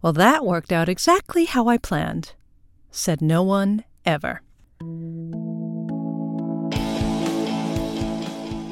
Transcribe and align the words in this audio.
Well, 0.00 0.12
that 0.12 0.46
worked 0.46 0.70
out 0.70 0.88
exactly 0.88 1.46
how 1.46 1.66
I 1.66 1.76
planned, 1.76 2.34
said 2.90 3.20
no 3.20 3.42
one 3.42 3.82
ever. 4.04 4.42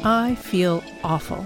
I 0.04 0.36
Feel 0.36 0.84
Awful, 1.02 1.44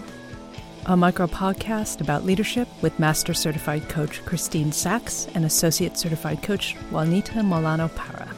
a 0.84 0.94
micro 0.98 1.26
podcast 1.26 2.02
about 2.02 2.26
leadership 2.26 2.68
with 2.82 2.98
Master 2.98 3.32
Certified 3.32 3.88
Coach 3.88 4.22
Christine 4.26 4.70
Sachs 4.70 5.28
and 5.34 5.46
Associate 5.46 5.96
Certified 5.96 6.42
Coach 6.42 6.74
Juanita 6.90 7.40
Molano 7.40 7.88
Parra. 7.94 8.28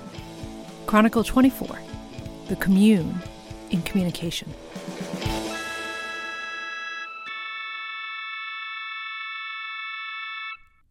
Chronicle 0.87 1.25
24 1.25 1.77
The 2.47 2.57
Commune 2.57 3.21
in 3.71 3.83
Communication. 3.83 4.55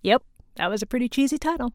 Yep, 0.04 0.24
that 0.56 0.70
was 0.70 0.82
a 0.82 0.86
pretty 0.86 1.10
cheesy 1.10 1.38
title. 1.38 1.74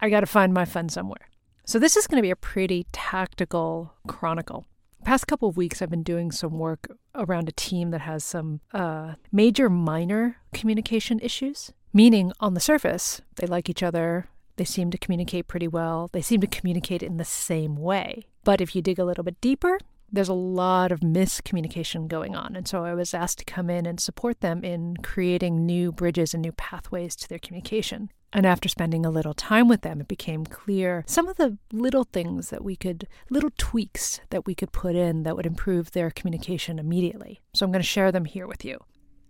I 0.00 0.10
gotta 0.10 0.26
find 0.26 0.54
my 0.54 0.64
fun 0.64 0.88
somewhere. 0.88 1.28
So, 1.64 1.78
this 1.78 1.96
is 1.96 2.06
gonna 2.06 2.22
be 2.22 2.30
a 2.30 2.36
pretty 2.36 2.86
tactical 2.92 3.94
chronicle 4.06 4.66
past 5.04 5.26
couple 5.26 5.48
of 5.48 5.56
weeks 5.56 5.80
i've 5.80 5.88
been 5.88 6.02
doing 6.02 6.30
some 6.30 6.58
work 6.58 6.86
around 7.14 7.48
a 7.48 7.52
team 7.52 7.90
that 7.90 8.02
has 8.02 8.22
some 8.22 8.60
uh, 8.74 9.14
major 9.32 9.70
minor 9.70 10.36
communication 10.52 11.18
issues 11.20 11.72
meaning 11.92 12.32
on 12.40 12.54
the 12.54 12.60
surface 12.60 13.22
they 13.36 13.46
like 13.46 13.70
each 13.70 13.82
other 13.82 14.28
they 14.56 14.64
seem 14.64 14.90
to 14.90 14.98
communicate 14.98 15.48
pretty 15.48 15.68
well 15.68 16.10
they 16.12 16.20
seem 16.20 16.40
to 16.40 16.46
communicate 16.46 17.02
in 17.02 17.16
the 17.16 17.24
same 17.24 17.76
way 17.76 18.26
but 18.44 18.60
if 18.60 18.76
you 18.76 18.82
dig 18.82 18.98
a 18.98 19.04
little 19.04 19.24
bit 19.24 19.40
deeper 19.40 19.78
there's 20.10 20.28
a 20.28 20.34
lot 20.34 20.90
of 20.90 21.00
miscommunication 21.00 22.08
going 22.08 22.34
on. 22.34 22.56
And 22.56 22.66
so 22.66 22.82
I 22.82 22.94
was 22.94 23.12
asked 23.12 23.40
to 23.40 23.44
come 23.44 23.68
in 23.68 23.84
and 23.84 24.00
support 24.00 24.40
them 24.40 24.64
in 24.64 24.96
creating 25.02 25.66
new 25.66 25.92
bridges 25.92 26.32
and 26.32 26.42
new 26.42 26.52
pathways 26.52 27.14
to 27.16 27.28
their 27.28 27.38
communication. 27.38 28.10
And 28.32 28.44
after 28.44 28.68
spending 28.68 29.06
a 29.06 29.10
little 29.10 29.34
time 29.34 29.68
with 29.68 29.80
them, 29.80 30.00
it 30.00 30.08
became 30.08 30.44
clear 30.44 31.02
some 31.06 31.28
of 31.28 31.36
the 31.36 31.56
little 31.72 32.04
things 32.04 32.50
that 32.50 32.62
we 32.62 32.76
could, 32.76 33.08
little 33.30 33.50
tweaks 33.56 34.20
that 34.30 34.46
we 34.46 34.54
could 34.54 34.72
put 34.72 34.94
in 34.94 35.22
that 35.22 35.34
would 35.34 35.46
improve 35.46 35.92
their 35.92 36.10
communication 36.10 36.78
immediately. 36.78 37.40
So 37.54 37.64
I'm 37.64 37.72
going 37.72 37.80
to 37.80 37.88
share 37.88 38.12
them 38.12 38.26
here 38.26 38.46
with 38.46 38.64
you. 38.64 38.78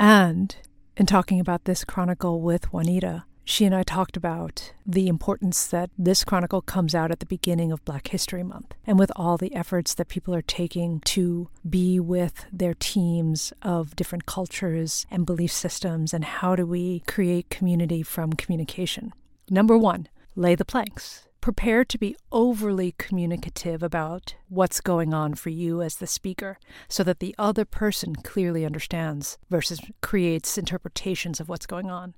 And 0.00 0.54
in 0.96 1.06
talking 1.06 1.38
about 1.38 1.64
this 1.64 1.84
chronicle 1.84 2.40
with 2.40 2.72
Juanita, 2.72 3.24
she 3.48 3.64
and 3.64 3.74
I 3.74 3.82
talked 3.82 4.14
about 4.14 4.74
the 4.84 5.08
importance 5.08 5.66
that 5.68 5.88
this 5.96 6.22
chronicle 6.22 6.60
comes 6.60 6.94
out 6.94 7.10
at 7.10 7.18
the 7.18 7.24
beginning 7.24 7.72
of 7.72 7.82
Black 7.86 8.08
History 8.08 8.42
Month 8.42 8.74
and 8.86 8.98
with 8.98 9.10
all 9.16 9.38
the 9.38 9.54
efforts 9.54 9.94
that 9.94 10.08
people 10.08 10.34
are 10.34 10.42
taking 10.42 11.00
to 11.06 11.48
be 11.66 11.98
with 11.98 12.44
their 12.52 12.74
teams 12.74 13.54
of 13.62 13.96
different 13.96 14.26
cultures 14.26 15.06
and 15.10 15.24
belief 15.24 15.50
systems 15.50 16.12
and 16.12 16.26
how 16.26 16.56
do 16.56 16.66
we 16.66 17.00
create 17.06 17.48
community 17.48 18.02
from 18.02 18.34
communication. 18.34 19.14
Number 19.48 19.78
one, 19.78 20.08
lay 20.36 20.54
the 20.54 20.66
planks. 20.66 21.26
Prepare 21.40 21.86
to 21.86 21.96
be 21.96 22.16
overly 22.30 22.94
communicative 22.98 23.82
about 23.82 24.34
what's 24.50 24.82
going 24.82 25.14
on 25.14 25.32
for 25.32 25.48
you 25.48 25.80
as 25.80 25.96
the 25.96 26.06
speaker 26.06 26.58
so 26.86 27.02
that 27.02 27.20
the 27.20 27.34
other 27.38 27.64
person 27.64 28.14
clearly 28.14 28.66
understands 28.66 29.38
versus 29.48 29.80
creates 30.02 30.58
interpretations 30.58 31.40
of 31.40 31.48
what's 31.48 31.64
going 31.64 31.90
on. 31.90 32.14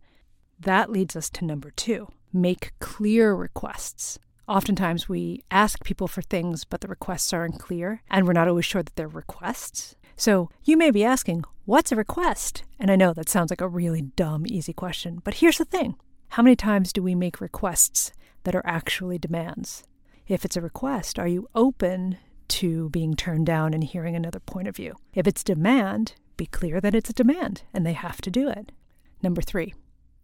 That 0.61 0.91
leads 0.91 1.17
us 1.17 1.31
to 1.31 1.45
number 1.45 1.71
two 1.71 2.09
make 2.33 2.73
clear 2.79 3.35
requests. 3.35 4.19
Oftentimes, 4.47 5.09
we 5.09 5.43
ask 5.51 5.83
people 5.85 6.07
for 6.07 6.23
things, 6.23 6.65
but 6.65 6.81
the 6.81 6.89
requests 6.89 7.33
are 7.33 7.45
unclear, 7.45 8.03
and 8.11 8.27
we're 8.27 8.33
not 8.33 8.49
always 8.49 8.65
sure 8.65 8.83
that 8.83 8.95
they're 8.97 9.09
requests. 9.09 9.97
So, 10.17 10.51
you 10.65 10.77
may 10.77 10.91
be 10.91 11.05
asking, 11.05 11.45
What's 11.65 11.93
a 11.93 11.97
request? 11.97 12.65
And 12.79 12.91
I 12.91 12.97
know 12.97 13.13
that 13.15 13.29
sounds 13.29 13.51
like 13.51 13.61
a 13.61 13.69
really 13.69 14.03
dumb, 14.03 14.45
easy 14.47 14.73
question, 14.73 15.21
but 15.25 15.35
here's 15.35 15.59
the 15.59 15.65
thing 15.65 15.97
How 16.31 16.43
many 16.43 16.57
times 16.57 16.93
do 16.93 17.03
we 17.03 17.15
make 17.15 17.41
requests 17.41 18.13
that 18.45 18.55
are 18.55 18.67
actually 18.67 19.19
demands? 19.19 19.85
If 20.27 20.45
it's 20.45 20.57
a 20.57 20.61
request, 20.61 21.19
are 21.19 21.29
you 21.29 21.49
open 21.55 22.19
to 22.49 22.91
being 22.91 23.15
turned 23.15 23.47
down 23.47 23.73
and 23.73 23.83
hearing 23.83 24.15
another 24.15 24.41
point 24.41 24.69
of 24.69 24.77
view? 24.77 24.97
If 25.15 25.27
it's 25.27 25.43
demand, 25.43 26.15
be 26.37 26.47
clear 26.47 26.81
that 26.81 26.95
it's 26.95 27.11
a 27.11 27.15
demand 27.15 27.63
and 27.73 27.87
they 27.87 27.93
have 27.95 28.21
to 28.23 28.31
do 28.31 28.49
it. 28.49 28.73
Number 29.23 29.43
three, 29.43 29.75